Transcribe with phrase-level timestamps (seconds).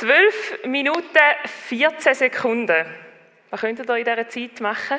[0.00, 1.04] 12 Minuten
[1.68, 2.86] 14 Sekunden.
[3.50, 4.98] Was könnt ihr in dieser Zeit machen?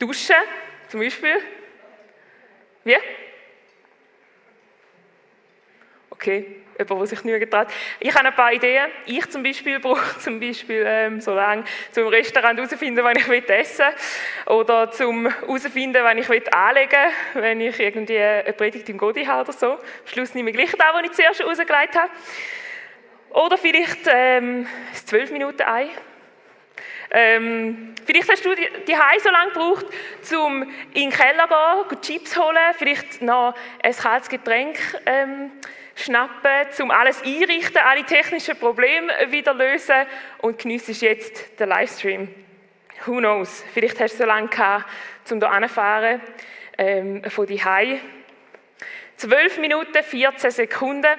[0.00, 0.34] Duschen,
[0.88, 1.40] zum Beispiel.
[2.82, 2.96] Wie?
[6.24, 6.46] Okay,
[6.78, 7.66] jemand, der sich nicht getraut.
[8.00, 8.90] Ich habe ein paar Ideen.
[9.04, 13.84] Ich zum Beispiel brauche zum Beispiel ähm, so lange, zum Restaurant herauszufinden, wann ich essen
[14.46, 14.54] will.
[14.56, 16.90] Oder zum herauszufinden, wann ich anlegen
[17.34, 19.72] will, wenn ich irgendwie eine Predigt im Godi habe oder so.
[19.72, 22.10] Am Schluss nehme ich gleich das, was ich zuerst rausgelegt habe.
[23.28, 25.90] Oder vielleicht ähm, das 12 Minuten ein.
[27.10, 29.84] Ähm, vielleicht hast du die, die so lange gebraucht,
[30.34, 30.62] um
[30.94, 35.50] in den Keller zu gehen, Chips holen, vielleicht noch ein kaltes Getränk ähm,
[35.94, 40.06] schnappen, um alles einrichten, alle technischen Probleme wieder lösen
[40.38, 42.28] und geniessest jetzt den Livestream.
[43.06, 43.64] Who knows?
[43.72, 44.86] Vielleicht hast du so lange gehabt,
[45.30, 46.20] um hier hinzufahren,
[46.78, 47.60] ähm, von die
[49.16, 51.14] 12 Minuten, 14 Sekunden.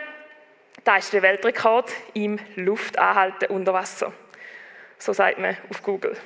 [0.84, 4.14] Das ist der Weltrekord im Luftanhalten unter Wasser.
[4.98, 6.18] So sagt man auf Google.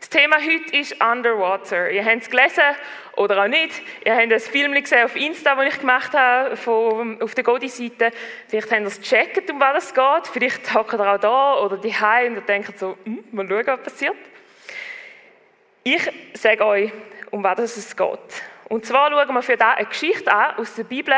[0.00, 1.90] Das Thema heute ist Underwater.
[1.90, 2.62] Ihr habt es gelesen
[3.16, 3.82] oder auch nicht.
[4.02, 8.10] Ihr habt ein Film gesehen auf Insta, das ich gemacht habe, von, auf der Godi-Seite.
[8.48, 10.26] Vielleicht habt ihr es gecheckt, um was es geht.
[10.32, 11.94] Vielleicht hockt ihr auch da oder die
[12.34, 14.16] und denkt so, hm, mal schauen, was passiert.
[15.84, 16.90] Ich sage euch,
[17.30, 18.42] um was es geht.
[18.70, 21.14] Und zwar schauen wir für da eine Geschichte an aus der Bibel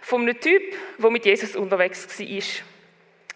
[0.00, 0.62] von einem Typ,
[0.96, 2.73] der mit Jesus unterwegs war.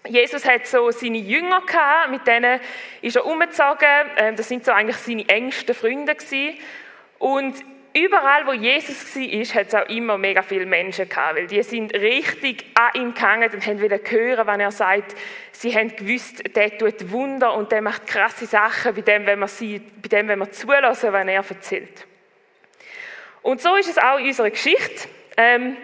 [0.08, 2.60] Jesus hat so seine Jünger gehabt, mit denen
[3.02, 4.10] ist er umgezogen.
[4.16, 6.58] Ähm, das sind so eigentlich seine engsten Freunde gewesen.
[7.18, 7.56] Und
[7.94, 11.92] überall, wo Jesus war, hat es auch immer mega viele Menschen gehabt, weil die sind
[11.94, 15.16] richtig an ihm gehangen und haben wieder hören, wenn er sagt,
[15.52, 19.48] sie haben gewusst, der tut Wunder und der macht krasse Sachen, bei dem, wenn man
[19.48, 22.06] sie, bei dem, wenn man zulassen, wenn er erzählt.
[23.42, 25.08] Und so ist es auch in unserer Geschichte.
[25.36, 25.76] Ähm,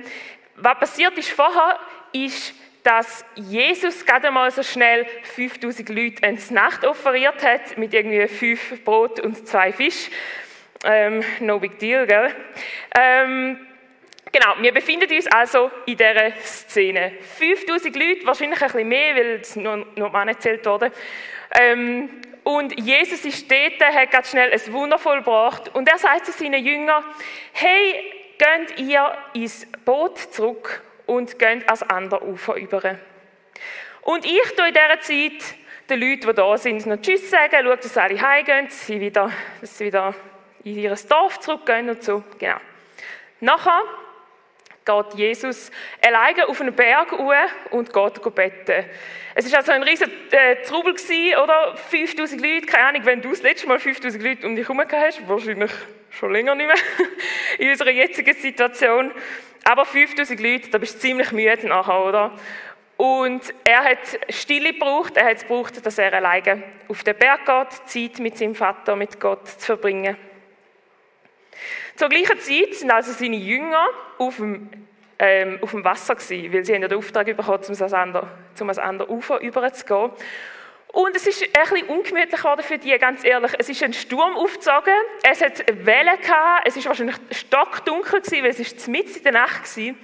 [0.56, 1.78] was passiert ist vorher,
[2.12, 8.28] ist, dass Jesus gerade mal so schnell 5000 Leute ins Nacht offeriert hat, mit irgendwie
[8.28, 10.10] fünf Brot und zwei Fisch.
[10.84, 12.34] Ähm, no big deal, gell?
[12.94, 13.58] Ähm,
[14.30, 17.12] genau, wir befinden uns also in dieser Szene.
[17.38, 20.92] 5000 Leute, wahrscheinlich ein bisschen mehr, weil es nur, nur Mann erzählt wurde.
[21.58, 22.10] Ähm,
[22.42, 25.74] und Jesus ist dort, hat ganz schnell ein Wunder vollbracht.
[25.74, 27.02] Und er sagt zu seinen Jüngern,
[27.54, 32.98] hey, geht ihr ins Boot zurück und gehen ans andere Ufer über.
[34.02, 35.56] Und ich tue in dieser Zeit
[35.88, 39.30] den Leuten, die da sind, noch Tschüss sagen, schaue, dass alle heimgehen, dass sie wieder,
[39.60, 40.14] dass sie wieder
[40.64, 42.22] in ihr Dorf zurückgehen und so.
[42.38, 42.56] Genau.
[43.40, 43.82] Nachher
[44.84, 45.70] geht Jesus
[46.02, 47.32] alleine auf einen Berg hoch
[47.70, 48.84] und geht beten.
[49.34, 51.76] Es war also ein riesiger äh, Trubel gewesen, oder?
[51.76, 55.28] 5000 Leute, keine Ahnung, wenn du das letzte Mal 5000 Leute um dich herum hast,
[55.28, 55.72] wahrscheinlich
[56.10, 56.76] schon länger nicht mehr,
[57.58, 59.10] in unserer jetzigen Situation.
[59.64, 62.32] Aber 5000 Leute, da bist du ziemlich müde nachher, oder?
[62.96, 63.98] Und er hat
[64.28, 68.38] Stille gebraucht, er hat es gebraucht, dass er alleine auf den Berg geht, Zeit mit
[68.38, 70.16] seinem Vater, mit Gott zu verbringen.
[71.96, 73.86] Zur gleichen Zeit sind also seine Jünger
[74.18, 74.68] auf dem,
[75.18, 78.28] ähm, auf dem Wasser gewesen, weil sie haben den Auftrag bekommen, um ans andere,
[78.60, 79.40] um ans andere Ufer.
[80.94, 83.50] Und es ist ein bisschen ungemütlich für die, ganz ehrlich.
[83.58, 84.94] Es ist ein Sturm aufgezogen,
[85.24, 89.32] es hat Wellen gehabt, es ist wahrscheinlich stockdunkel gewesen, weil es ist mitten in der
[89.32, 89.94] Nacht war.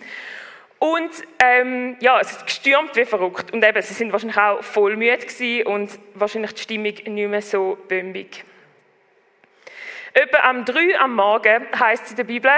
[0.80, 3.52] Und ähm, ja, es ist gestürmt wie verrückt.
[3.52, 7.42] Und eben, sie sind wahrscheinlich auch voll müde gewesen und wahrscheinlich die Stimmung nicht mehr
[7.42, 8.44] so bömbig.
[10.12, 12.50] Etwa am 3 am Morgen, heißt es in der Bibel,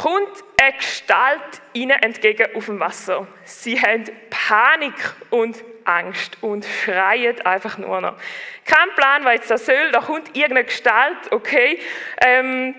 [0.00, 3.26] kommt eine Gestalt ihnen entgegen auf dem Wasser.
[3.42, 4.94] Sie haben Panik
[5.30, 8.16] und Angst und schreien einfach nur noch.
[8.64, 11.78] Kein Plan, was das soll, da kommt irgendeine Gestalt, okay.
[12.20, 12.74] Ähm,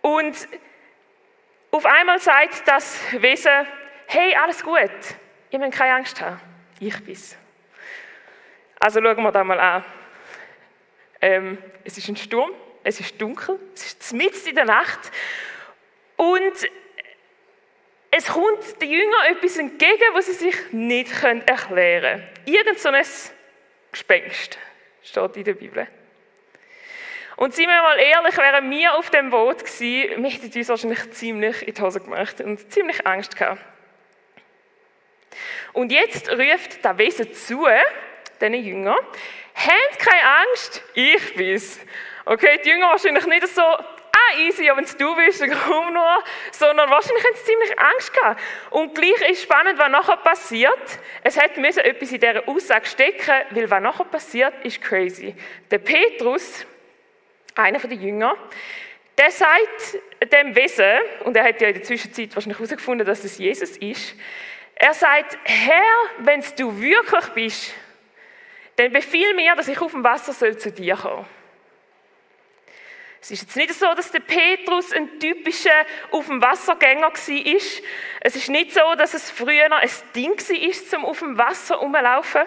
[0.00, 0.48] und
[1.70, 3.66] auf einmal sagt das Wesen,
[4.06, 4.90] hey, alles gut,
[5.50, 6.40] ihr müsst keine Angst haben,
[6.80, 7.36] ich bin's.
[8.78, 9.84] Also schauen wir da mal an.
[11.20, 12.50] Ähm, es ist ein Sturm,
[12.82, 15.10] es ist dunkel, es ist mitten in der Nacht
[16.16, 16.52] und
[18.10, 22.28] es kommt den Jüngern etwas entgegen, was sie sich nicht erklären können.
[22.44, 23.04] Irgend so ein
[23.92, 24.58] Gespenst
[25.02, 25.86] steht in der Bibel.
[27.36, 31.10] Und seien wir mal ehrlich, wären wir auf dem Boot gewesen, wir hätten uns wahrscheinlich
[31.12, 33.64] ziemlich in die Hose gemacht und ziemlich Angst gehabt.
[35.72, 37.66] Und jetzt ruft der Wesen zu,
[38.40, 38.98] diesen Jüngern,
[39.54, 41.80] habt keine Angst, ich bin's.
[42.26, 43.62] Okay, die Jünger wahrscheinlich nicht so,
[44.20, 46.24] ah, easy, wenn es du bist, dann komm nur.
[46.52, 48.40] Sondern wahrscheinlich haben sie ziemlich Angst gehabt.
[48.70, 50.98] Und gleich ist spannend, was nachher passiert.
[51.22, 55.34] Es hat müssen etwas in dieser Aussage stecken, weil was nachher passiert, ist crazy.
[55.70, 56.66] Der Petrus,
[57.54, 58.36] einer der Jünger,
[59.18, 59.98] der sagt
[60.32, 64.14] dem Wesen, und er hat ja in der Zwischenzeit wahrscheinlich herausgefunden, dass es Jesus ist,
[64.82, 65.84] Er sagt, Herr,
[66.20, 67.74] wenn du wirklich bist,
[68.76, 71.26] dann befiehl mir, dass ich auf dem Wasser soll zu dir kommen
[73.22, 77.60] es ist jetzt nicht so, dass der Petrus ein typischer auf dem Wassergänger war.
[78.22, 82.42] Es ist nicht so, dass es früher ein Ding war, zum auf dem Wasser rumlaufen.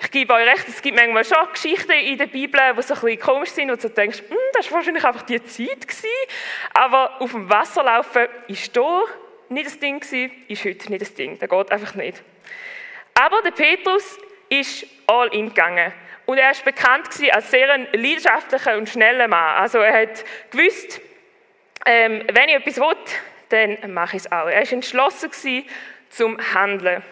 [0.00, 3.00] Ich gebe euch recht, es gibt manchmal schon Geschichten in der Bibel, die so ein
[3.00, 6.08] bisschen komisch sind und du denkst, hm, das war wahrscheinlich einfach die Zeit gewesen.
[6.74, 9.02] Aber auf dem Wasser laufen ist da
[9.48, 11.38] nicht das Ding gewesen, ist heute nicht das Ding.
[11.38, 12.22] Das geht einfach nicht.
[13.14, 14.18] Aber der Petrus
[14.48, 15.92] ist all in gegangen.
[16.26, 19.58] Und er ist bekannt als sehr leidenschaftlicher und schneller Mann.
[19.58, 21.00] Also er hat gewusst,
[21.86, 22.96] ähm, wenn ich etwas will,
[23.50, 24.46] dann mache ich es auch.
[24.46, 25.30] Er ist entschlossen
[26.08, 27.02] zum Handeln.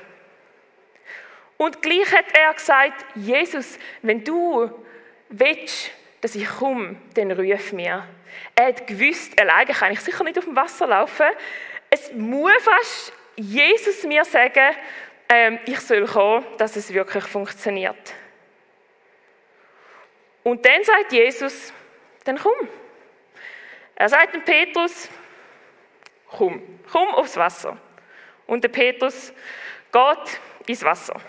[1.59, 4.70] Und gleich hat er gesagt, Jesus, wenn du
[5.29, 8.06] willst, dass ich komme, dann ruf mir.
[8.55, 11.26] Er hat gewusst, alleine kann ich sicher nicht auf dem Wasser laufen.
[11.91, 14.75] Es muss fast Jesus mir sagen,
[15.29, 18.15] ähm, ich soll kommen, dass es wirklich funktioniert.
[20.43, 21.73] Und dann sagt Jesus,
[22.25, 22.69] dann komm.
[23.94, 25.09] Er sagt dem Petrus,
[26.29, 27.77] komm, komm aufs Wasser.
[28.47, 29.33] Und der Petrus
[29.93, 31.21] geht ins Wasser.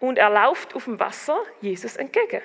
[0.00, 2.42] Und er läuft auf dem Wasser Jesus entgegen.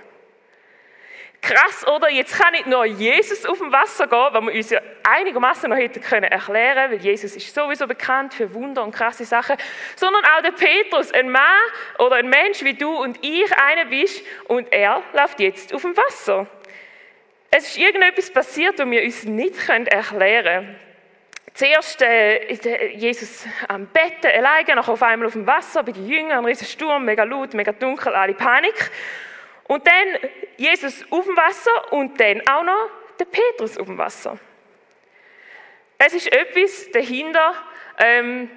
[1.42, 2.10] Krass, oder?
[2.10, 5.78] Jetzt kann nicht nur Jesus auf dem Wasser gehen, was wir uns ja einigermaßen noch
[5.78, 9.56] hätten können erklären, weil Jesus ist sowieso bekannt für Wunder und krasse Sachen,
[9.96, 11.44] sondern auch der Petrus, ein Mann
[12.00, 15.96] oder ein Mensch wie du und ich einer bist und er läuft jetzt auf dem
[15.96, 16.48] Wasser.
[17.52, 20.80] Es ist irgendetwas passiert, was wir uns nicht erklären können.
[21.56, 22.52] Zuerst äh,
[22.96, 26.68] Jesus am Bett, alleine, nachher auf einmal auf dem Wasser, bei den Jüngern, ein riesen
[26.68, 28.92] Sturm, mega laut, mega dunkel, alle Panik.
[29.68, 32.90] Und dann Jesus auf dem Wasser und dann auch noch
[33.20, 34.38] der Petrus auf dem Wasser.
[35.98, 37.54] Es ist etwas dahinter,
[37.98, 38.50] ähm,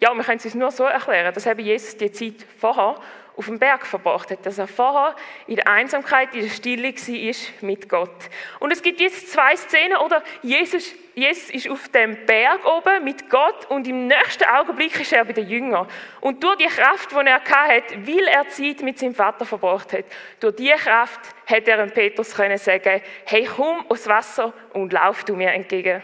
[0.00, 3.00] ja, wir können es uns nur so erklären, dass eben Jesus die Zeit vorher
[3.38, 5.14] auf dem Berg verbracht hat, dass er vorher
[5.46, 8.28] in der Einsamkeit, in der Stille war mit Gott.
[8.58, 13.30] Und es gibt jetzt zwei Szenen, oder Jesus, Jesus ist auf dem Berg oben mit
[13.30, 15.86] Gott und im nächsten Augenblick ist er bei den Jüngern.
[16.20, 20.04] Und durch die Kraft, die er hatte, weil er Zeit mit seinem Vater verbracht hat,
[20.40, 25.36] durch diese Kraft hat er Petrus können sagen, hey, komm aus Wasser und lauf du
[25.36, 26.02] mir entgegen.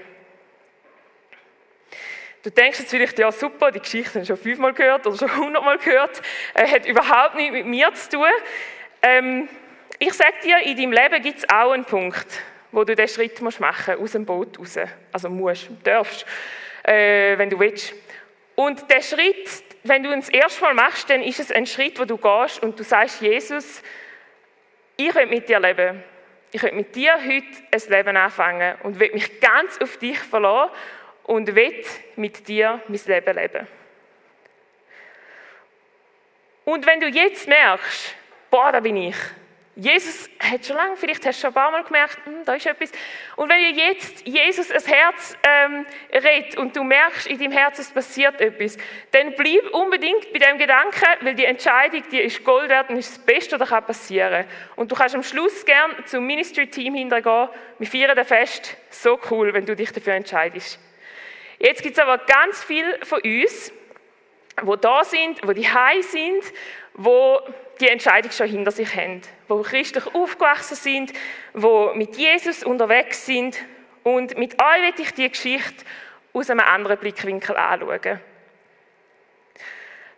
[2.44, 5.79] Du denkst jetzt vielleicht, ja super, die Geschichte du schon fünfmal gehört oder schon hundertmal
[5.79, 6.20] gehört,
[6.52, 8.29] äh, hat überhaupt nichts mit mir zu tun.
[9.00, 9.49] Ähm,
[9.99, 12.26] ich sage dir, in deinem Leben gibt es auch einen Punkt,
[12.70, 14.76] wo du den Schritt musst machen aus dem Boot raus.
[15.11, 16.26] Also musst, darfst,
[16.82, 17.94] äh, wenn du willst.
[18.56, 21.99] Und der Schritt, wenn du ihn das erste Mal machst, dann ist es ein Schritt,
[21.99, 23.82] wo du gehst und du sagst, Jesus,
[24.99, 26.05] ich will mit dir leben.
[26.52, 30.70] Ich will mit dir heute ein Leben anfangen und will mich ganz auf dich verlassen
[31.25, 31.85] und will
[32.17, 33.69] mit dir mein Leben leben.
[36.65, 38.15] Und wenn du jetzt merkst,
[38.50, 39.17] boah, da bin ich.
[39.76, 42.65] Jesus hat schon lange, vielleicht hast du schon ein paar Mal gemerkt, hm, da ist
[42.65, 42.93] etwas.
[43.35, 47.81] Und wenn dir jetzt Jesus ein Herz ähm, redet und du merkst, in deinem Herz
[47.81, 48.79] es passiert etwas,
[49.11, 53.17] dann bleib unbedingt bei dem Gedanken, weil die Entscheidung, die ist Gold wert und ist
[53.17, 54.44] das Beste, was kann passieren
[54.76, 57.49] Und du kannst am Schluss gern zum Ministry-Team hintergehen.
[57.81, 58.76] Wir feiern den Fest.
[58.91, 60.79] So cool, wenn du dich dafür entscheidest.
[61.59, 63.73] Jetzt gibt es aber ganz viele von uns,
[64.62, 66.45] wo da sind, wo die High sind,
[66.95, 67.40] wo
[67.81, 71.12] die Entscheidung schon hinter sich haben, wo christlich aufgewachsen sind,
[71.52, 73.57] wo mit Jesus unterwegs sind
[74.05, 75.85] und mit euch will ich die Geschichte
[76.33, 78.21] aus einem anderen Blickwinkel anschauen.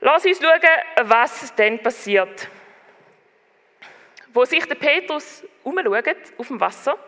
[0.01, 2.49] Lass uns schauen, was denn passiert.
[4.35, 6.99] Wo sich der Petrus umschaut auf dem Wasser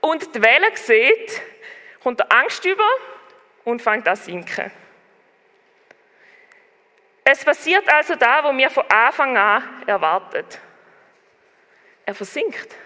[0.00, 1.42] und die Welle sieht,
[2.02, 2.84] kommt er Angst über
[3.64, 4.70] und fängt an zu sinken.
[7.24, 10.60] Es passiert also da, wo mir von Anfang an erwartet.
[12.04, 12.76] Er versinkt.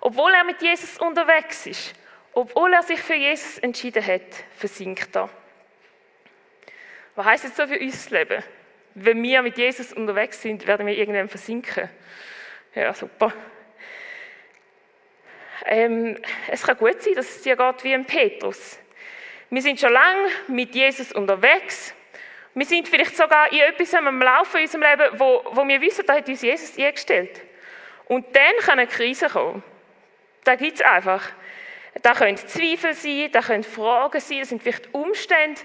[0.00, 1.94] Obwohl er mit Jesus unterwegs ist,
[2.32, 5.28] obwohl er sich für Jesus entschieden hat, versinkt er.
[7.16, 8.44] Was heißt jetzt so für unser Leben?
[8.94, 11.88] Wenn wir mit Jesus unterwegs sind, werden wir irgendwann versinken.
[12.74, 13.32] Ja, super.
[15.64, 16.16] Ähm,
[16.48, 18.78] es kann gut sein, dass es dir geht wie ein Petrus.
[19.48, 21.94] Wir sind schon lange mit Jesus unterwegs.
[22.54, 26.04] Wir sind vielleicht sogar in etwas am Laufen in unserem Leben, wo, wo wir wissen,
[26.06, 27.42] da hat uns Jesus eingestellt.
[28.06, 29.62] Und dann kann eine Krise kommen.
[30.42, 31.28] Da gibt es einfach.
[32.02, 35.60] Da können Zweifel sein, da können Fragen sein, das sind vielleicht Umstände,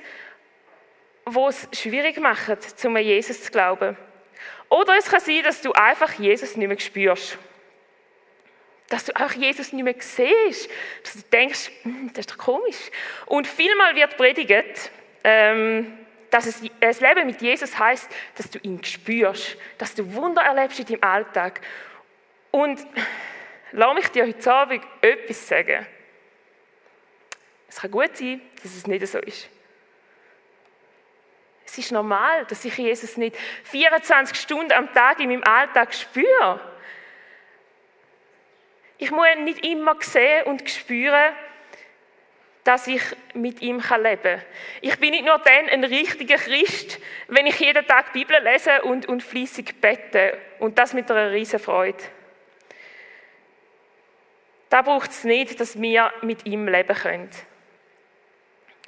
[1.28, 3.98] die es schwierig machen, um an Jesus zu glauben.
[4.70, 7.38] Oder es kann sein, dass du einfach Jesus nicht mehr spürst
[8.91, 10.69] dass du auch Jesus nicht mehr siehst,
[11.03, 12.91] dass du denkst, hm, das ist doch komisch.
[13.25, 14.91] Und vielmal wird predigt,
[15.24, 15.98] ähm,
[16.29, 20.79] dass es, das Leben mit Jesus heißt, dass du ihn spürst, dass du Wunder erlebst
[20.79, 21.62] in deinem Alltag.
[22.51, 22.86] Und
[23.71, 25.88] lass mich dir heute Abend etwas sagen.
[27.69, 29.48] Es kann gut sein, dass es nicht so ist.
[31.65, 36.71] Es ist normal, dass ich Jesus nicht 24 Stunden am Tag in meinem Alltag spüre.
[39.01, 41.34] Ich muss nicht immer sehen und spüren,
[42.63, 43.01] dass ich
[43.34, 44.41] mit ihm leben kann.
[44.79, 48.84] Ich bin nicht nur dann ein richtiger Christ, wenn ich jeden Tag die Bibel lese
[48.84, 50.38] und, und fließig bete.
[50.60, 51.98] Und das mit einer riesen Freude.
[54.70, 57.31] Da braucht es nicht, dass wir mit ihm leben können.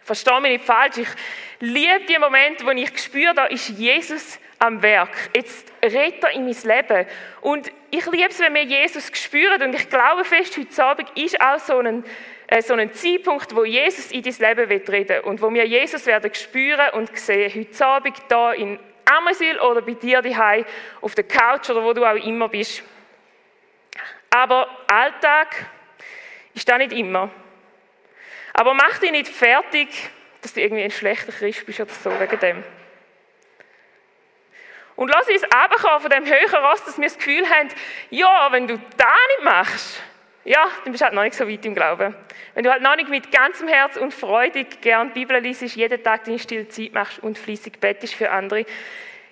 [0.03, 0.97] Verstehe mich nicht falsch.
[0.99, 1.09] Ich
[1.59, 5.09] liebe die Momente, wo ich spüre, da ist Jesus am Werk.
[5.35, 7.05] Jetzt redet er in mein Leben.
[7.41, 9.61] Und ich liebe es, wenn wir Jesus spüren.
[9.61, 12.05] Und ich glaube fest, heute Abend ist auch so ein,
[12.47, 16.05] äh, so ein Zeitpunkt, wo Jesus in dein Leben wird reden und wo wir Jesus
[16.05, 17.53] werden spüren und sehen.
[17.53, 20.63] Heute Abend hier in Amazil oder bei dir daheim
[21.01, 22.83] auf der Couch oder wo du auch immer bist.
[24.29, 25.65] Aber Alltag
[26.53, 27.29] ist da nicht immer.
[28.53, 29.89] Aber mach dich nicht fertig,
[30.41, 32.63] dass du irgendwie ein schlechter Christ bist oder so wegen dem.
[34.95, 37.69] Und lass uns runterkommen von dem höheren Ross, dass wir das Gefühl haben,
[38.09, 39.07] ja, wenn du das
[39.37, 40.03] nicht machst,
[40.45, 42.15] ja, dann bist du halt noch nicht so weit im Glauben.
[42.53, 46.03] Wenn du halt noch nicht mit ganzem Herz und freudig gern die Bibel liest, jeden
[46.03, 48.65] Tag deine stille Zeit machst und fließig bettest für andere,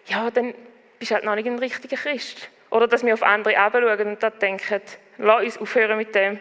[0.05, 0.53] ja, dann
[0.97, 2.49] bist du halt noch nicht ein richtiger Christ.
[2.69, 4.81] Oder dass wir auf andere herabschauen und da denken,
[5.17, 6.39] lass uns aufhören mit dem.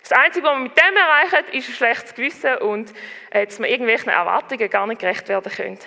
[0.00, 2.92] Das Einzige, was wir mit dem erreichen, ist ein schlechtes Gewissen und
[3.30, 5.78] äh, dass wir irgendwelchen Erwartungen gar nicht gerecht werden können.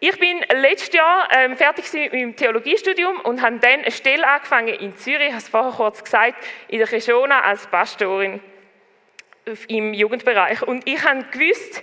[0.00, 4.68] Ich bin letztes Jahr ähm, fertig mit meinem Theologiestudium und habe dann eine Stelle angefangen
[4.68, 6.36] in Zürich, ich habe es vorher kurz gesagt,
[6.68, 8.40] in der Regiona als Pastorin
[9.66, 10.62] im Jugendbereich.
[10.62, 11.82] Und ich habe gewusst,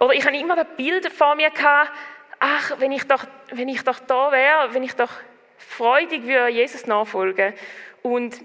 [0.00, 1.90] oder ich habe immer das Bild vor mir gehabt,
[2.38, 5.10] ach, wenn ich doch, wenn ich doch da wäre, wenn ich doch
[5.56, 7.54] freudig würde Jesus nachfolgen
[8.02, 8.40] und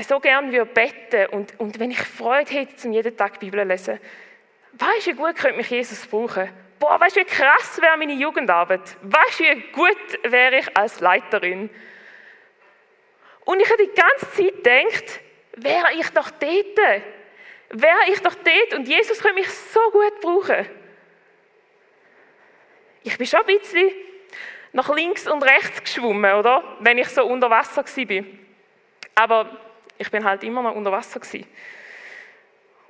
[0.00, 3.60] so gern würde beten und, und wenn ich Freude hätte, zum jeden Tag die Bibel
[3.60, 4.00] zu lesen,
[4.72, 6.48] weißt du, gut könnte mich Jesus brauchen?
[6.78, 8.96] Boah, weißt du, wie krass wäre meine Jugendarbeit?
[9.02, 11.70] Weißt du, wie gut wäre ich als Leiterin?
[13.44, 15.20] Und ich habe die ganze Zeit gedacht,
[15.56, 17.02] wäre ich doch dort?
[17.70, 20.66] Wäre ich doch dort und Jesus könnte mich so gut brauchen?
[23.02, 23.90] Ich bin schon ein bisschen
[24.72, 26.76] nach links und rechts geschwommen, oder?
[26.80, 28.24] Wenn ich so unter Wasser war.
[29.14, 29.56] Aber
[29.96, 31.20] ich bin halt immer noch unter Wasser.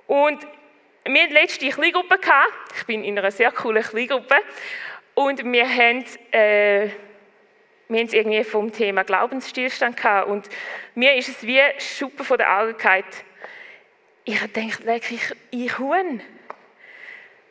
[0.06, 0.46] Und
[1.08, 2.18] wir hatten letzte Kleingruppe.
[2.76, 4.36] Ich bin in einer sehr coolen Kleingruppe.
[5.14, 6.88] Und wir haben, äh,
[7.88, 10.28] wir haben es irgendwie vom Thema Glaubensstillstand gehabt.
[10.28, 10.48] Und
[10.94, 13.04] mir ist es wie Schuppen von den Augen gefallen.
[14.24, 16.20] Ich habe gedacht, ich, ich Huhn.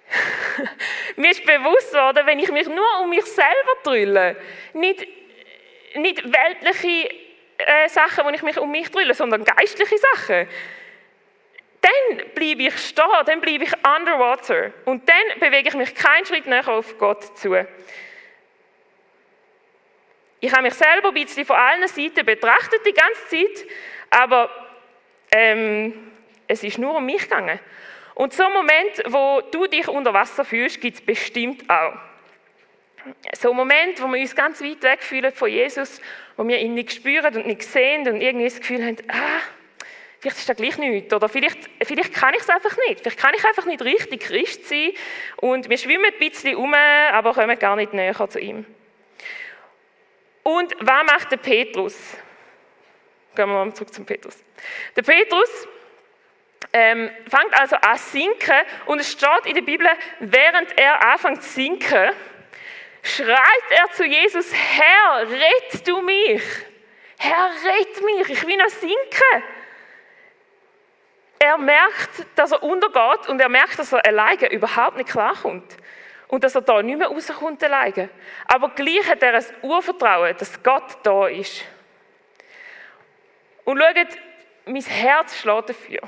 [1.16, 4.36] mir ist bewusst worden, wenn ich mich nur um mich selber drülle,
[4.74, 5.08] nicht,
[5.96, 7.10] nicht weltliche
[7.58, 10.48] äh, Sachen, wo ich mich um mich drülle, sondern geistliche Sachen,
[11.86, 16.48] dann bleibe ich stehen, dann bleibe ich underwater und dann bewege ich mich keinen Schritt
[16.48, 17.56] näher auf Gott zu.
[20.40, 23.68] Ich habe mich selber ein bisschen von allen Seiten betrachtet die ganze Zeit,
[24.10, 24.50] aber
[25.32, 26.12] ähm,
[26.48, 27.60] es ist nur um mich gegangen.
[28.14, 31.94] Und so einen Moment, wo du dich unter Wasser fühlst, gibt es bestimmt auch.
[33.34, 36.02] So einen Moment, wo wir uns ganz weit weg fühlen von Jesus,
[36.38, 39.42] wo wir ihn nicht spüren und nicht sehen und irgendwie das Gefühl haben, ah,
[40.26, 41.14] vielleicht ist das gleich nichts.
[41.14, 43.02] Oder vielleicht, vielleicht kann ich es einfach nicht.
[43.02, 44.92] Vielleicht kann ich einfach nicht richtig Christ sein.
[45.38, 48.66] Und wir schwimmen ein bisschen um, aber kommen gar nicht näher zu ihm.
[50.44, 51.96] Und was macht der Petrus?
[53.36, 54.44] Gehen wir mal zurück zum Petrus.
[54.96, 55.68] Der Petrus
[56.74, 59.88] ähm, fängt also an zu sinken und es steht in der Bibel,
[60.20, 62.12] während er anfängt zu sinken,
[63.04, 66.44] schreit er zu Jesus, Herr, rett du mich.
[67.18, 69.44] Herr, rett mich, ich will noch sinken.
[71.40, 75.78] Er merkt, dass er untergeht und er merkt, dass er alleine überhaupt nicht klarkommt.
[76.28, 78.10] Und dass er da nicht mehr rauskommt alleine.
[78.48, 81.64] Aber gleich hat er ein Urvertrauen, dass Gott da ist.
[83.64, 84.08] Und schaut,
[84.66, 86.00] mein Herz schlägt dafür,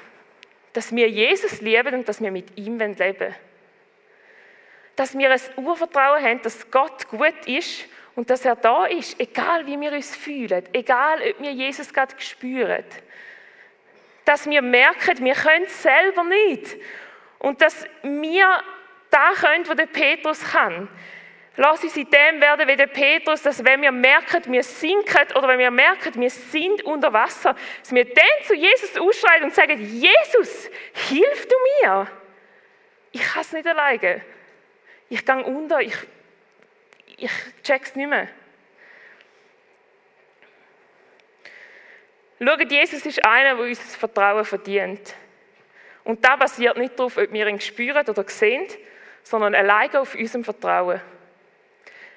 [0.74, 3.36] dass wir Jesus lieben und dass wir mit ihm leben wollen
[4.98, 9.66] dass wir ein Urvertrauen haben, dass Gott gut ist und dass er da ist, egal
[9.68, 12.84] wie wir uns fühlen, egal ob wir Jesus gerade spüren.
[14.28, 16.76] Dass wir merken, wir können es selber nicht.
[17.40, 18.62] Und dass wir
[19.10, 20.90] da können, wo der Petrus kann.
[21.56, 25.48] Lass uns in dem werden wie der Petrus, dass wenn wir merken, wir sinken oder
[25.48, 29.80] wenn wir merken, wir sind unter Wasser, dass wir dann zu Jesus ausschreien und sagen,
[29.80, 30.70] Jesus,
[31.08, 32.08] hilf du mir.
[33.14, 34.22] Ich kann es nicht alleine.
[35.08, 35.96] Ich gehe unter, ich,
[37.16, 37.32] ich
[37.64, 38.28] check's nicht mehr.
[42.40, 45.16] Schaut, Jesus ist einer, der uns das Vertrauen verdient.
[46.04, 48.68] Und das basiert nicht darauf, ob wir ihn spüren oder sehen,
[49.24, 51.02] sondern alleine auf unserem Vertrauen.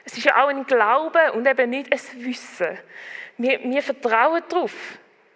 [0.05, 2.79] Es ist ja auch ein Glaube und eben nicht ein Wissen.
[3.39, 4.73] Wir, wir vertrauen darauf,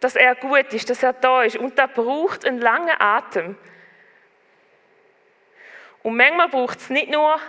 [0.00, 1.56] dass er gut ist, dass er da ist.
[1.56, 3.56] Und da braucht einen langen Atem.
[6.02, 7.40] Und manchmal braucht es nicht nur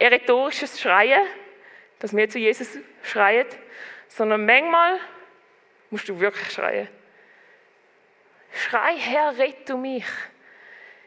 [0.00, 1.20] ein rhetorisches Schreien,
[1.98, 3.46] dass wir zu Jesus schreien,
[4.08, 4.98] sondern manchmal
[5.90, 6.88] musst du wirklich schreien.
[8.52, 10.06] Schrei, Herr, rette mich.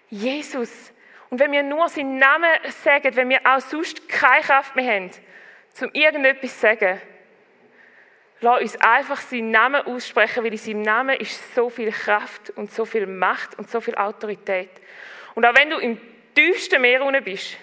[0.09, 0.93] Jesus,
[1.29, 2.49] und wenn wir nur seinen Namen
[2.83, 5.11] sagen, wenn wir auch sonst keine Kraft mehr haben,
[5.81, 6.99] um irgendetwas zu sagen,
[8.41, 12.71] lass uns einfach seinen Namen aussprechen, weil in seinem Namen ist so viel Kraft und
[12.71, 14.71] so viel Macht und so viel Autorität.
[15.35, 15.99] Und auch wenn du im
[16.33, 17.57] tiefsten Meer unten bist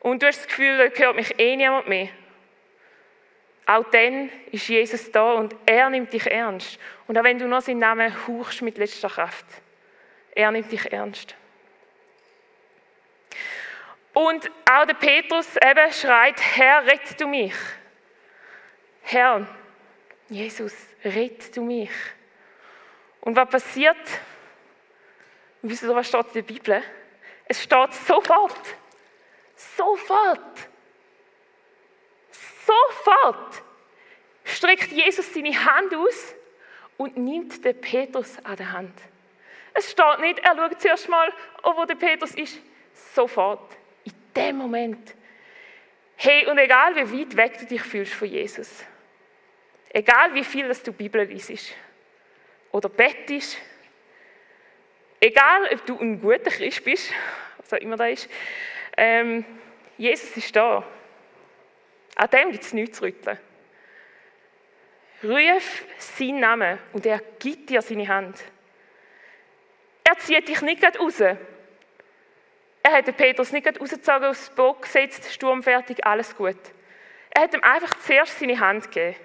[0.00, 2.08] und du hast das Gefühl, da gehört mich eh niemand mehr,
[3.66, 6.78] auch dann ist Jesus da und er nimmt dich ernst.
[7.08, 9.44] Und auch wenn du noch seinen Namen hauchst mit letzter Kraft,
[10.32, 11.34] er nimmt dich ernst.
[14.12, 17.54] Und auch der Petrus eben schreit, Herr, rett du mich.
[19.02, 19.46] Herr,
[20.28, 21.90] Jesus, rett du mich.
[23.20, 23.96] Und was passiert?
[25.62, 26.82] Wisst ihr, was steht in der Bibel?
[27.46, 28.60] Es steht sofort.
[29.56, 30.68] Sofort.
[32.66, 33.62] Sofort
[34.44, 36.34] streckt Jesus seine Hand aus
[36.96, 38.98] und nimmt den Petrus an der Hand.
[39.74, 41.32] Es steht nicht, er schaut zuerst mal,
[41.62, 42.58] wo der Petrus ist.
[43.14, 43.76] Sofort
[44.36, 45.14] dem Moment.
[46.16, 48.84] Hey, und egal wie weit weg du dich fühlst von Jesus,
[49.90, 51.74] egal wie viel dass du Bibel liest
[52.72, 53.58] oder bettest,
[55.20, 57.12] egal ob du ein guter Christ bist,
[57.58, 58.28] was auch immer da ist,
[58.96, 59.44] ähm,
[59.98, 60.84] Jesus ist da.
[62.16, 63.38] An dem gibt es nichts zu rütteln.
[65.22, 68.42] Ruf seinen Namen und er gibt dir seine Hand.
[70.04, 71.38] Er zieht dich nicht gerade raus, er
[72.92, 76.56] hat den Petrus nicht rausgezogen, aufs Boot gesetzt, sturmfertig, alles gut.
[77.30, 79.16] Er hat ihm einfach zuerst seine Hand gegeben.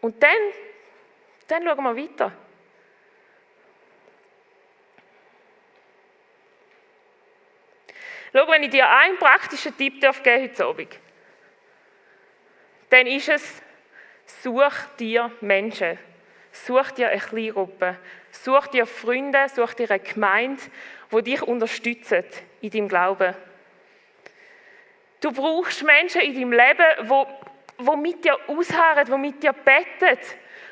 [0.00, 0.30] Und dann,
[1.46, 2.32] dann schauen wir weiter.
[8.32, 10.98] Schau, wenn ich dir einen praktischen Tipp geben darf heute Abend,
[12.94, 13.62] dann ist es,
[14.42, 15.98] such dir Menschen.
[16.52, 17.98] Such dir eine Kleingruppe.
[18.30, 20.62] Such dir Freunde, such dir eine Gemeinde,
[21.10, 22.24] die dich unterstützen
[22.60, 23.34] in deinem Glauben.
[25.20, 30.18] Du brauchst Menschen in deinem Leben, die, die mit dir ausharren, die mit dir beten,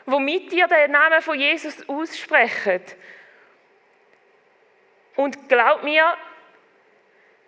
[0.06, 2.82] die mit dir den Namen von Jesus aussprechen.
[5.16, 6.16] Und glaub mir,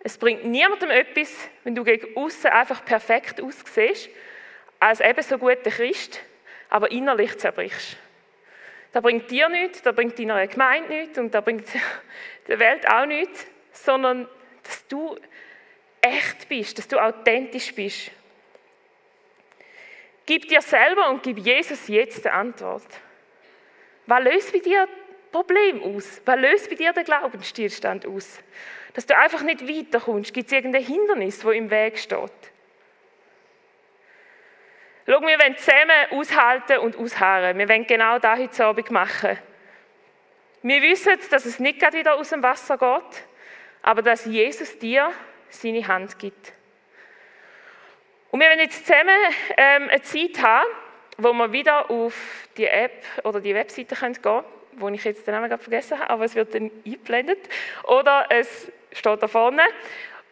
[0.03, 4.09] es bringt niemandem etwas, wenn du gegen außen einfach perfekt aussiehst,
[4.79, 6.21] als eben so guter Christ,
[6.69, 7.97] aber innerlich zerbrichst.
[8.91, 11.67] Das bringt dir nichts, das bringt deiner Gemeinde nichts und das bringt
[12.47, 14.27] der Welt auch nichts, sondern
[14.63, 15.17] dass du
[16.01, 18.11] echt bist, dass du authentisch bist.
[20.25, 22.87] Gib dir selber und gib Jesus jetzt die Antwort.
[24.07, 24.87] Was löst bei dir
[25.31, 26.21] Problem aus?
[26.25, 28.39] Was löst bei dir den Glaubensstillstand aus?
[28.93, 30.33] Dass du einfach nicht weiterkommst.
[30.33, 32.31] Gibt es irgendein Hindernis, wo im Weg steht?
[35.07, 37.59] Schau, wir wollen zusammen aushalten und ausharren.
[37.59, 39.37] Wir wollen genau das heute Abend machen.
[40.63, 43.23] Wir wissen, dass es nicht gerade wieder aus dem Wasser geht,
[43.83, 45.11] aber dass Jesus dir
[45.49, 46.53] seine Hand gibt.
[48.31, 49.15] Und wir werden jetzt zusammen
[49.55, 50.65] ähm, eine Zeit haben,
[51.19, 52.15] wo wir wieder auf
[52.57, 56.09] die App oder die Webseite gehen können, wo ich jetzt den Namen gerade vergessen habe,
[56.09, 57.47] aber es wird dann eingeblendet.
[57.83, 59.61] Oder es steht da vorne.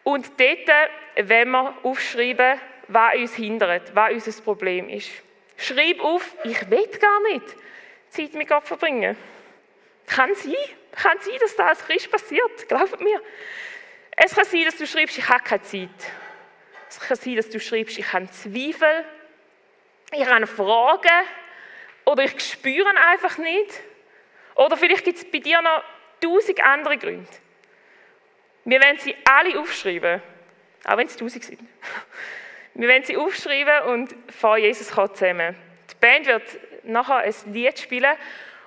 [0.02, 5.10] Und dort, wenn wir aufschreiben, was uns hindert, was unser Problem ist.
[5.56, 7.44] Schreib auf, ich will gar nicht
[8.10, 9.16] Zeit mit Gott verbringen.
[10.06, 10.54] Kann sein,
[10.92, 13.20] kann sein, dass das als Christ passiert, glaubt mir.
[14.16, 15.88] Es kann sein, dass du schreibst, ich habe keine Zeit.
[16.88, 19.04] Es kann sein, dass du schreibst, ich habe Zweifel,
[20.12, 21.26] ich habe Fragen
[22.04, 23.80] oder ich spüre einfach nicht.
[24.54, 25.82] Oder vielleicht gibt es bei dir noch
[26.20, 27.28] tausend andere Gründe.
[28.64, 30.22] Wir werden sie alle aufschreiben,
[30.84, 31.60] auch wenn es tausend sind.
[32.74, 35.54] Wir werden sie aufschreiben und vor Jesus kommen zusammen.
[35.90, 36.42] Die Band wird
[36.82, 38.14] nachher ein Lied spielen.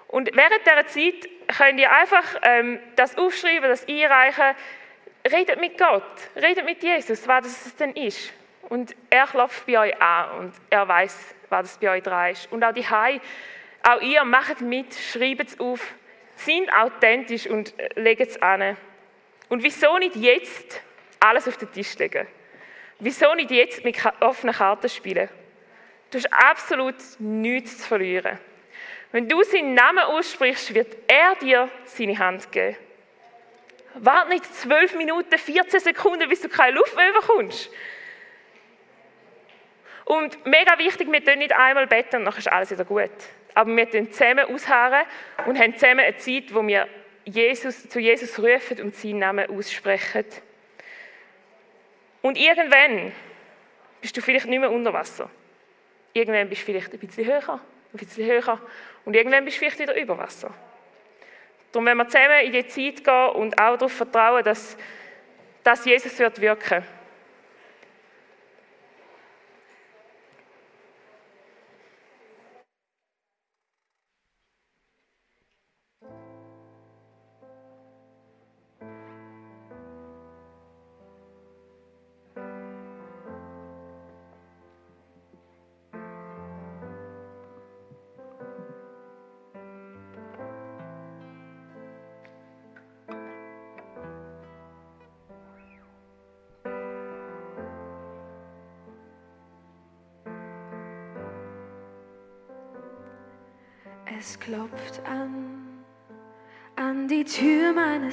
[0.07, 4.55] Und während dieser Zeit könnt ihr einfach ähm, das aufschreiben, das einreichen.
[5.29, 6.03] Redet mit Gott,
[6.37, 8.31] redet mit Jesus, was das denn ist.
[8.69, 12.51] Und er klopft bei euch an und er weiß, was bei euch dran ist.
[12.51, 13.19] Und auch die Hai,
[13.83, 15.81] auch ihr macht mit, schreibt es auf,
[16.35, 18.77] sind authentisch und legt es an.
[19.49, 20.81] Und wieso nicht jetzt
[21.19, 22.27] alles auf den Tisch legen?
[22.99, 25.29] Wieso nicht jetzt mit offenen Karten spielen?
[26.09, 28.39] Du hast absolut nichts zu verlieren.
[29.11, 32.77] Wenn du seinen Namen aussprichst, wird er dir seine Hand geben.
[33.95, 37.71] Warte nicht 12 Minuten, 14 Sekunden, bis du keine Luft mehr bekommst.
[40.05, 43.09] Und mega wichtig, wir tun nicht einmal beten und dann ist alles wieder gut.
[43.53, 45.05] Aber wir tun zusammen ausharren
[45.45, 46.87] und haben zusammen eine Zeit, wo wir
[47.25, 50.25] Jesus, zu Jesus rufen und seinen Namen aussprechen.
[52.21, 53.11] Und irgendwann
[54.01, 55.29] bist du vielleicht nicht mehr unter Wasser.
[56.13, 57.59] Irgendwann bist du vielleicht ein bisschen höher,
[57.93, 58.59] ein bisschen höher
[59.05, 60.53] und irgendwann bist du vielleicht wieder über Wasser.
[61.71, 64.77] Darum, wenn wir zusammen in die Zeit gehen und auch darauf vertrauen, dass,
[65.63, 66.96] dass Jesus wird wirken wird.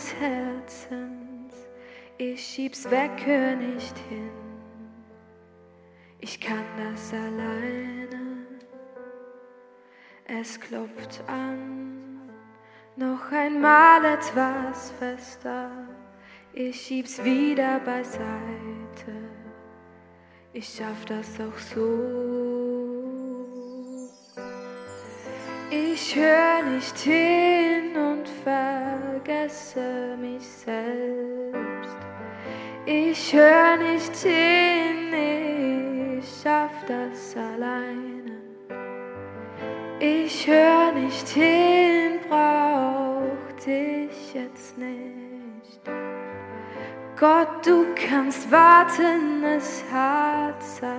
[0.04, 1.54] Meines Herzens.
[2.18, 4.30] Ich schieb's weg, hör nicht hin.
[6.20, 8.46] Ich kann das alleine.
[10.26, 12.30] Es klopft an,
[12.96, 15.70] noch einmal etwas fester.
[16.52, 18.24] Ich schieb's wieder beiseite.
[20.52, 22.53] Ich schaff das auch so.
[25.96, 31.96] Ich höre nicht hin und vergesse mich selbst.
[32.84, 38.42] Ich höre nicht hin, ich schaff das alleine.
[40.00, 45.80] Ich höre nicht hin, brauch dich jetzt nicht.
[47.16, 50.90] Gott, du kannst warten, es hat Zeit.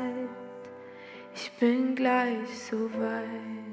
[1.36, 3.65] Ich bin gleich so weit.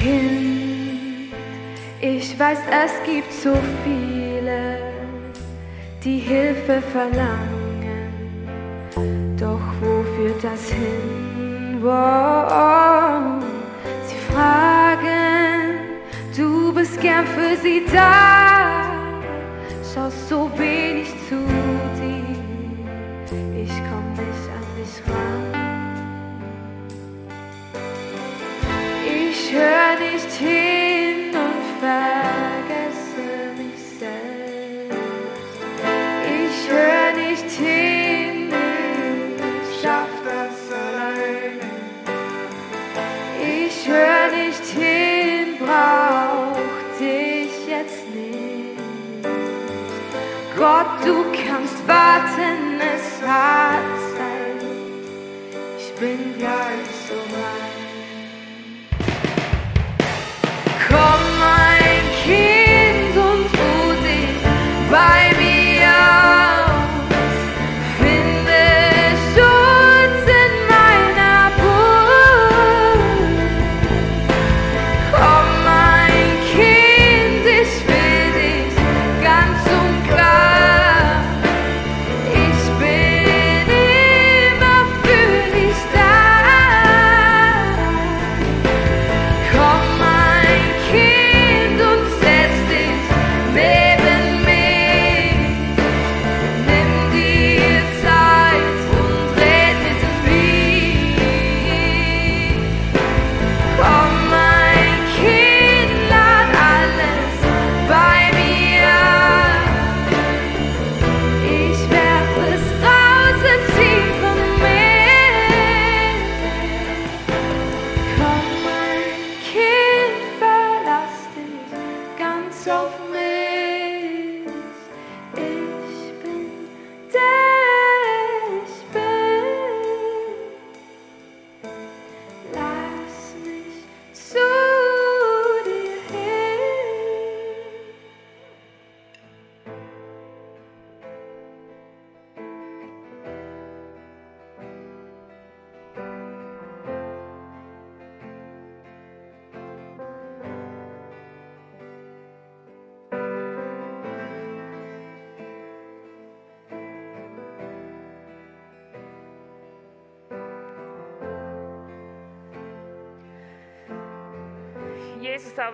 [0.00, 1.32] Kind,
[2.00, 4.78] ich weiß, es gibt so viele,
[6.04, 8.12] die Hilfe verlangen.
[9.36, 11.80] Doch wo führt das hin?
[11.82, 13.42] Wow.
[14.06, 15.80] Sie fragen,
[16.36, 18.57] du bist gern für sie da,
[50.58, 53.78] Gott, du kannst warten, es hat
[54.16, 54.66] Zeit.
[55.78, 57.77] Ich bin gleich so weit.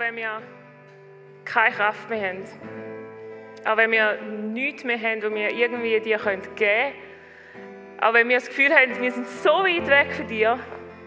[0.04, 0.42] Wenn wir
[1.46, 2.44] keine Kraft mehr haben,
[3.64, 6.92] auch wenn wir nichts mehr haben, was wir irgendwie dir geben können,
[8.02, 10.58] auch wenn wir das Gefühl haben, wir sind so weit weg von dir,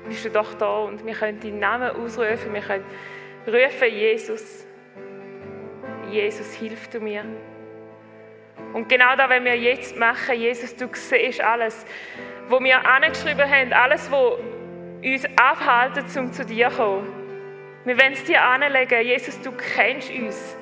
[0.07, 2.85] bist du doch da und wir können deinen Namen ausrufen, wir können
[3.45, 4.65] rufen, Jesus,
[6.09, 7.23] Jesus, hilf du mir.
[8.73, 10.39] Und genau das wenn wir jetzt machen.
[10.39, 11.85] Jesus, du siehst alles,
[12.47, 14.39] wo wir angeschrieben haben, alles, was
[15.03, 17.16] uns abhalten, um zu dir zu kommen.
[17.87, 19.01] Wir wollen es dir anlegen.
[19.01, 20.57] Jesus, du kennst uns.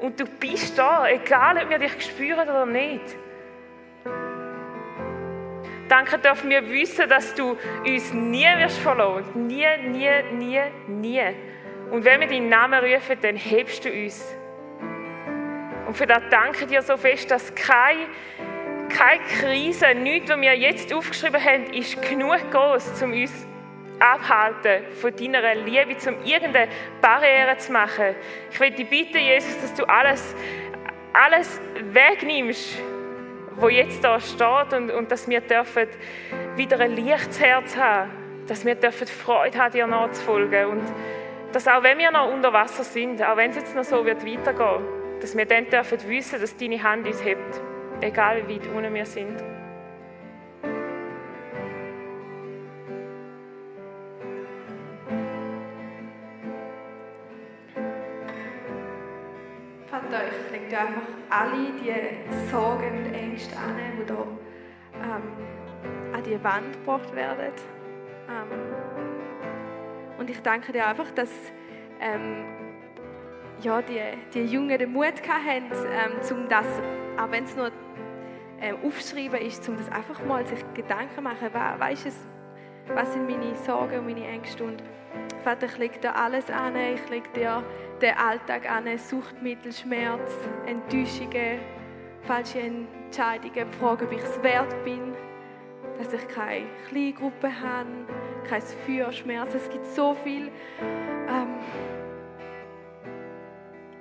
[0.00, 3.16] Und du bist da, egal ob wir dich spüren oder nicht.
[5.88, 7.56] Danke dürfen wir wissen, dass du
[7.86, 9.46] uns nie wirst verloren.
[9.46, 11.22] Nie, nie, nie, nie.
[11.92, 14.34] Und wenn wir deinen Namen rufen, dann hebst du uns.
[15.86, 18.06] Und für das danke dir so fest, dass keine,
[18.88, 23.46] keine Krise, nichts, was wir jetzt aufgeschrieben haben, ist genug groß, um uns
[23.98, 28.14] abhalten von deiner Liebe, um irgendeine Barriere zu machen.
[28.50, 30.34] Ich will dich bitten, Jesus, dass du alles,
[31.12, 31.60] alles
[31.92, 32.78] wegnimmst,
[33.56, 35.88] wo jetzt da steht und, und dass wir dürfen
[36.56, 38.10] wieder ein Lichtherz haben,
[38.46, 40.82] dass wir dürfen Freude haben, dir nachzufolgen und
[41.52, 44.26] dass auch wenn wir noch unter Wasser sind, auch wenn es jetzt noch so wird
[44.26, 44.84] weitergehen,
[45.20, 47.60] dass wir dann dürfen wissen, dass deine Hand uns hebt,
[48.02, 49.55] egal wie weit unten wir sind.
[60.76, 64.26] Einfach alle die Sorgen und Ängste an, die hier
[65.02, 67.52] ähm, an die Wand gebracht werden.
[68.28, 71.30] Ähm, und ich danke dir einfach, dass
[72.00, 72.44] ähm,
[73.62, 74.00] ja, die,
[74.34, 76.66] die Jungen den Mut haben, ähm, um das,
[77.18, 77.70] auch wenn es nur
[78.60, 82.26] ähm, aufschreiben ist, um das einfach mal sich Gedanken machen, was,
[82.88, 84.64] was sind meine Sorgen und meine Ängste.
[84.64, 84.82] Und
[85.46, 87.62] Vater, ich lege dir alles an, ich lege dir
[88.02, 90.32] den Alltag an, Suchtmittel, Schmerz,
[90.66, 91.60] Enttäuschungen,
[92.22, 95.14] falsche Entscheidungen, Fragen, ob ich es wert bin,
[95.98, 97.88] dass ich keine Kleingruppe habe,
[98.48, 99.54] kein Feuerschmerz.
[99.54, 100.50] Es gibt so viel.
[100.80, 101.60] Ähm,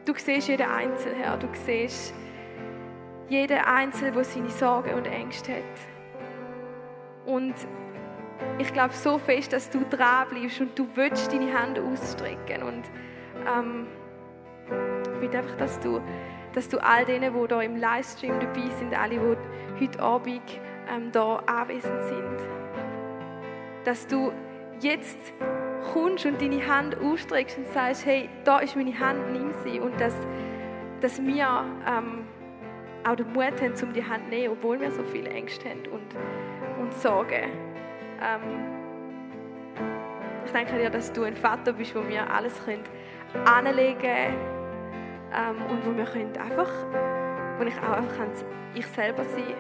[0.03, 1.37] du siehst jeden Einzelnen, Herr.
[1.37, 2.15] Du siehst
[3.29, 7.27] jeden Einzelnen, der seine Sorgen und Ängste hat.
[7.27, 7.53] Und
[8.57, 12.63] ich glaube so fest, dass du dran bleibst und du willst deine Hände ausstrecken.
[12.63, 12.83] Und
[13.47, 13.87] ähm,
[15.15, 16.01] ich will einfach, dass du,
[16.53, 19.19] dass du all denen, die hier im Livestream dabei sind, alle,
[19.79, 20.41] die heute Abend
[20.89, 22.47] ähm, hier anwesend sind,
[23.83, 24.31] dass du
[24.79, 25.33] jetzt
[25.93, 29.79] kommst und deine Hand ausstreckst und sagst, hey, da ist meine Hand, nimm sie.
[29.79, 30.15] Und dass,
[31.01, 32.25] dass wir ähm,
[33.05, 35.85] auch den Mut haben, um die Hand zu nehmen, obwohl wir so viele Ängste haben
[35.91, 36.15] und,
[36.81, 37.74] und Sorgen.
[38.21, 38.75] Ähm,
[40.45, 42.83] ich danke dir, dass du ein Vater bist, wo wir alles können
[43.45, 44.35] anlegen
[45.33, 46.71] ähm, und wo wir können einfach,
[47.57, 48.29] wo ich auch einfach kann,
[48.73, 49.55] ich selber sein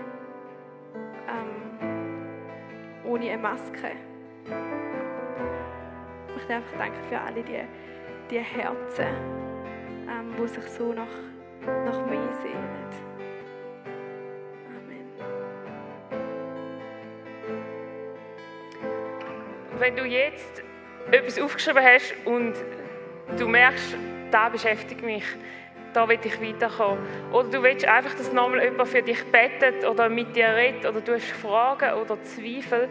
[1.27, 3.91] ähm, ohne eine Maske.
[6.27, 7.61] Ich möchte einfach danken für alle die,
[8.29, 9.07] die Herzen,
[10.07, 11.07] ähm, die sich so nach,
[11.85, 13.14] nach mir sehnen.
[19.77, 20.63] Wenn du jetzt
[21.11, 22.53] etwas aufgeschrieben hast und
[23.37, 23.97] du merkst,
[24.31, 25.23] da beschäftigt mich,
[25.93, 27.05] da will ich weiterkommen.
[27.33, 31.01] Oder du willst einfach, dass nochmal jemand für dich betet oder mit dir redet oder
[31.01, 32.87] du hast Fragen oder Zweifel.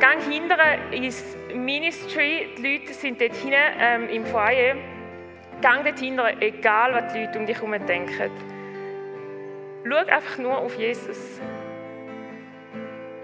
[0.00, 4.76] Gang hinterher ins Ministry, die Leute sind dort hinten ähm, im Foyer.
[5.62, 8.30] Gang dort hinterher, egal was die Leute um dich herum denken.
[9.86, 11.40] Schau einfach nur auf Jesus.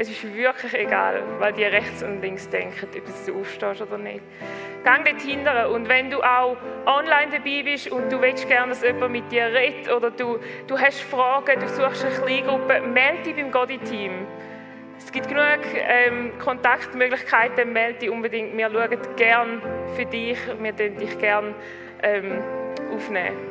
[0.01, 4.23] Es ist wirklich egal, weil die rechts und links denken, ob du aufstehst oder nicht.
[4.83, 5.71] Gang dort hinterher.
[5.71, 9.53] Und wenn du auch online dabei bist und du willst gerne, dass jemand mit dir
[9.53, 14.27] redet oder du, du hast Fragen, du suchst eine Kleingruppe, melde dich beim Godi-Team.
[14.97, 18.57] Es gibt genug ähm, Kontaktmöglichkeiten, melde dich unbedingt.
[18.57, 19.61] Wir schauen gerne
[19.97, 21.55] für dich, wir werden dich gerne
[22.03, 22.43] ähm,
[22.91, 23.50] aufnehmen.